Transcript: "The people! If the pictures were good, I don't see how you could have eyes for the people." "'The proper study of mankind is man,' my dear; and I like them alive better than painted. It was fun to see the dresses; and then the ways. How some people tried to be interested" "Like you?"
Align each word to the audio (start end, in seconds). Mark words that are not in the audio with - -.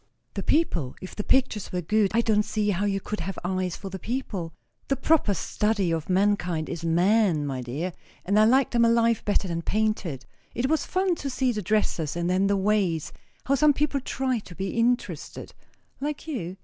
"The 0.33 0.41
people! 0.41 0.95
If 0.99 1.15
the 1.15 1.23
pictures 1.23 1.71
were 1.71 1.79
good, 1.81 2.09
I 2.15 2.21
don't 2.21 2.41
see 2.41 2.71
how 2.71 2.85
you 2.85 2.99
could 2.99 3.19
have 3.19 3.37
eyes 3.43 3.75
for 3.75 3.91
the 3.91 3.99
people." 3.99 4.51
"'The 4.87 4.95
proper 4.95 5.35
study 5.35 5.91
of 5.91 6.09
mankind 6.09 6.69
is 6.69 6.83
man,' 6.83 7.45
my 7.45 7.61
dear; 7.61 7.93
and 8.25 8.39
I 8.39 8.45
like 8.45 8.71
them 8.71 8.83
alive 8.83 9.23
better 9.25 9.47
than 9.47 9.61
painted. 9.61 10.25
It 10.55 10.67
was 10.67 10.87
fun 10.87 11.13
to 11.17 11.29
see 11.29 11.51
the 11.51 11.61
dresses; 11.61 12.15
and 12.15 12.27
then 12.27 12.47
the 12.47 12.57
ways. 12.57 13.13
How 13.43 13.53
some 13.53 13.73
people 13.73 13.99
tried 14.01 14.43
to 14.45 14.55
be 14.55 14.69
interested" 14.69 15.53
"Like 16.01 16.27
you?" 16.27 16.57